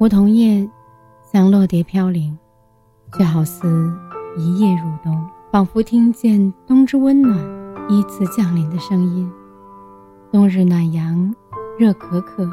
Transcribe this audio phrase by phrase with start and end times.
[0.00, 0.66] 梧桐叶
[1.30, 2.34] 像落蝶飘零，
[3.18, 3.92] 却好似
[4.38, 7.38] 一夜入冬，仿佛听见冬之温暖
[7.86, 9.30] 依次降临的声音。
[10.32, 11.34] 冬日暖阳，
[11.78, 12.50] 热可可，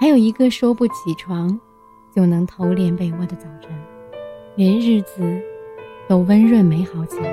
[0.00, 1.56] 还有一个说不起床
[2.12, 3.70] 就能偷恋被窝的早晨，
[4.56, 5.40] 连日子
[6.08, 7.32] 都温润美好起来。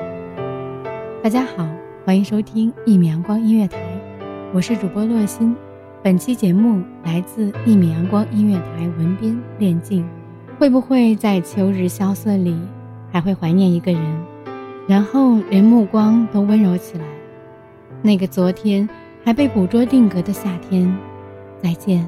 [1.23, 1.67] 大家好，
[2.05, 3.79] 欢迎收听一米阳光音乐台，
[4.53, 5.55] 我是主播洛心。
[6.01, 10.07] 本期节目来自一米阳光音乐台文编练静，
[10.57, 12.57] 会不会在秋日萧瑟里
[13.11, 14.01] 还会怀念一个人，
[14.87, 17.03] 然后连目光都温柔起来？
[18.01, 18.87] 那个昨天
[19.25, 20.89] 还被捕捉定格的夏天，
[21.61, 22.07] 再见；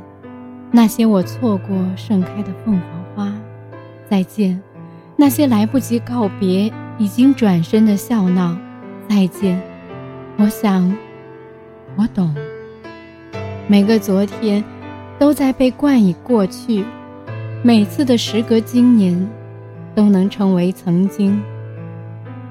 [0.72, 3.34] 那些我错过盛开的凤凰花，
[4.10, 4.58] 再见；
[5.18, 8.58] 那些来不及告别已经转身的笑闹，
[9.10, 9.62] 再见。
[10.38, 10.96] 我想，
[11.98, 12.34] 我懂。
[13.72, 14.62] 每个昨天，
[15.18, 16.84] 都在被冠以过去；
[17.64, 19.30] 每次的时隔今年，
[19.96, 21.42] 都能成为曾经。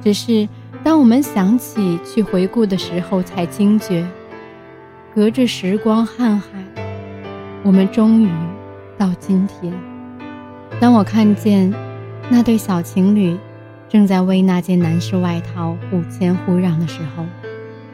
[0.02, 0.48] 只是
[0.82, 4.02] 当我们想起去回顾的时候，才惊觉，
[5.14, 6.42] 隔着时光瀚海，
[7.64, 8.30] 我们终于
[8.96, 9.70] 到今天。
[10.80, 11.70] 当我看见
[12.30, 13.36] 那对小情侣
[13.90, 17.26] 正在为那件男士外套互谦互让的时候，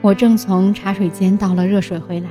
[0.00, 2.28] 我正从茶水间倒了热水回来。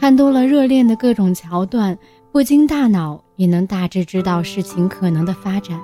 [0.00, 1.98] 看多了热恋的各种桥段，
[2.30, 5.80] 不经大脑也能大致知道事情可能的发展。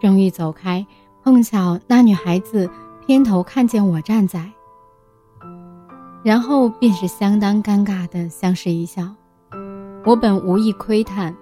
[0.00, 0.84] 正欲走开，
[1.22, 2.68] 碰巧那女孩子
[3.06, 4.50] 偏头看见我站在，
[6.24, 9.08] 然后便是相当尴尬的相视一笑。
[10.04, 11.32] 我本无意窥探，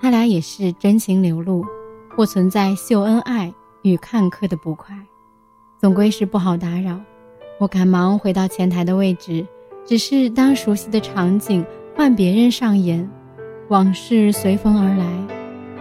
[0.00, 1.62] 他俩也是真情流露，
[2.16, 4.96] 不存在秀恩爱与看客的不快，
[5.78, 6.98] 总归是不好打扰。
[7.60, 9.46] 我赶忙回到前台的位置。
[9.86, 11.64] 只是当熟悉的场景
[11.94, 13.08] 换别人上演，
[13.68, 15.04] 往事随风而来，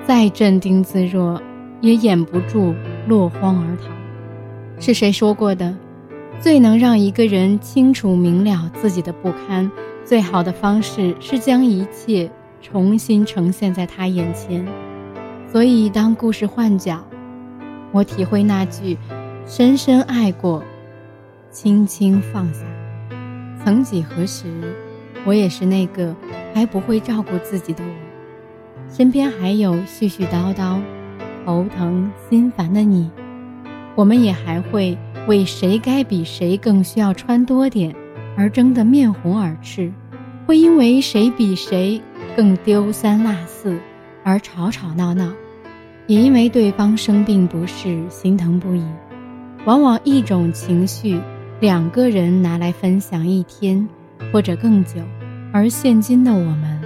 [0.05, 1.41] 再镇定自若，
[1.79, 2.75] 也掩不住
[3.07, 3.89] 落荒而逃。
[4.79, 5.73] 是谁说过的？
[6.39, 9.71] 最能让一个人清楚明了自己的不堪，
[10.03, 12.29] 最好的方式是将一切
[12.61, 14.65] 重新呈现在他眼前。
[15.49, 17.01] 所以，当故事换角，
[17.93, 18.97] 我体会那句
[19.47, 20.61] “深深爱过，
[21.49, 22.65] 轻轻放下”。
[23.63, 24.45] 曾几何时，
[25.23, 26.13] 我也是那个
[26.53, 30.81] 还不会照顾自己的我，身边还有絮絮叨叨、
[31.45, 33.09] 头疼心烦的你，
[33.95, 34.97] 我们也还会
[35.27, 37.95] 为谁该比谁更需要穿多点
[38.35, 39.93] 而争得面红耳赤，
[40.45, 42.01] 会因为谁比谁
[42.35, 43.79] 更丢三落四
[44.23, 45.31] 而吵吵闹闹，
[46.07, 48.83] 也因为对方生病不适心疼不已。
[49.63, 51.17] 往往一种情绪。
[51.63, 53.87] 两个人拿来分享一天，
[54.33, 54.99] 或者更久，
[55.53, 56.81] 而现今的我们，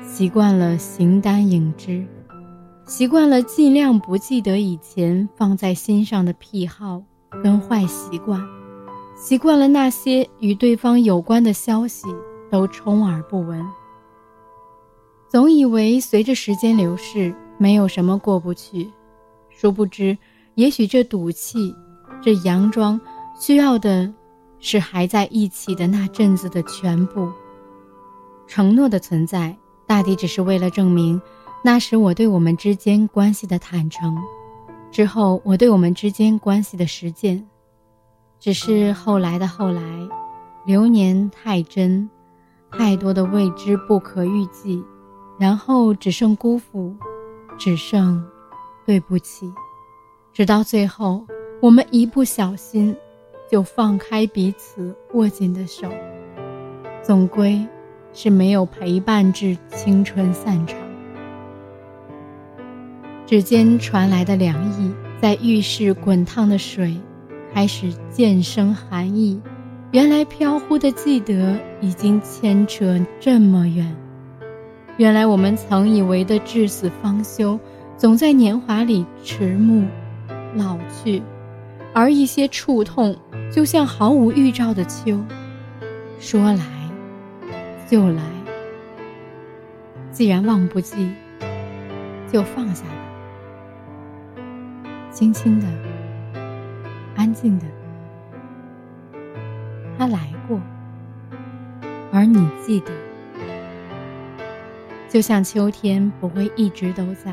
[0.00, 2.06] 习惯了形单影只，
[2.86, 7.02] 习惯了尽量不记得以前放在心上的癖好
[7.42, 8.40] 跟坏习惯，
[9.16, 12.06] 习惯了那些与对方有关的消息
[12.48, 13.60] 都充耳不闻，
[15.28, 18.88] 总以为随着时间流逝，没有什么过不去，
[19.50, 20.16] 殊不知，
[20.54, 21.74] 也许这赌气，
[22.22, 23.00] 这佯装。
[23.38, 24.12] 需要的，
[24.58, 27.30] 是还在一起的那阵子的全部。
[28.46, 31.20] 承诺的存在，大抵只是为了证明，
[31.62, 34.16] 那时我对我们之间关系的坦诚，
[34.90, 37.46] 之后我对我们之间关系的实践。
[38.38, 39.82] 只是后来的后来，
[40.64, 42.08] 流年太真，
[42.70, 44.82] 太多的未知不可预计，
[45.38, 46.94] 然后只剩辜负，
[47.58, 48.24] 只剩
[48.86, 49.52] 对不起，
[50.32, 51.26] 直到最后，
[51.60, 52.96] 我们一不小心。
[53.50, 55.88] 就放开彼此握紧的手，
[57.02, 57.66] 总归
[58.12, 60.76] 是没有陪伴至青春散场。
[63.26, 66.96] 指尖传来的凉意，在浴室滚烫的水
[67.52, 69.40] 开始渐生寒意。
[69.92, 73.96] 原来飘忽的记得已经牵扯这么远。
[74.96, 77.58] 原来我们曾以为的至死方休，
[77.96, 79.84] 总在年华里迟暮、
[80.54, 81.22] 老去，
[81.98, 83.16] 而一些触痛，
[83.50, 85.18] 就像毫无预兆的秋，
[86.20, 86.62] 说来
[87.88, 88.22] 就来。
[90.12, 91.08] 既然忘不记，
[92.30, 92.90] 就放下吧，
[95.10, 95.66] 轻轻的，
[97.14, 97.64] 安静的。
[99.96, 100.60] 他来过，
[102.12, 102.92] 而你记得，
[105.08, 107.32] 就像秋天不会一直都在，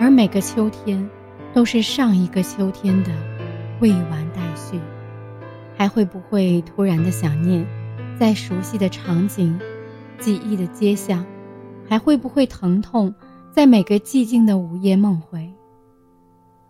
[0.00, 1.08] 而每个秋天
[1.52, 3.12] 都是上一个秋天的
[3.80, 4.80] 未完待续。
[5.76, 7.66] 还会不会突然的想念，
[8.18, 9.58] 在熟悉的场景、
[10.18, 11.24] 记忆的街巷？
[11.88, 13.14] 还会不会疼痛，
[13.50, 15.52] 在每个寂静的午夜梦回？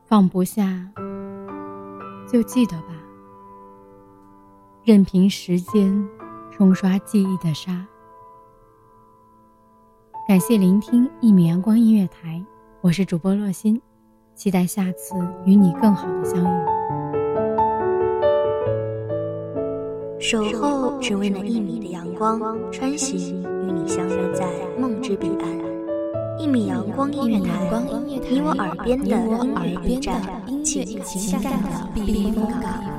[0.06, 0.90] 放不下，
[2.26, 2.88] 就记得吧。
[4.82, 6.08] 任凭时间
[6.50, 7.86] 冲刷记忆的沙。
[10.26, 12.44] 感谢聆听一米阳光音乐台，
[12.80, 13.80] 我是主播洛心，
[14.34, 15.14] 期待下次
[15.44, 16.73] 与你更好的相遇。
[20.26, 22.40] 守候只为那一米的阳光，
[22.72, 24.48] 穿行与你相约在
[24.80, 26.40] 梦之彼岸。
[26.40, 27.52] 一米阳光音乐台，
[28.30, 30.22] 你我耳边的音乐驿站，
[30.64, 32.93] 情感的避风港。